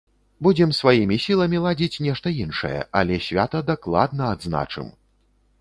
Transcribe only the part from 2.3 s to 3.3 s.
іншае, але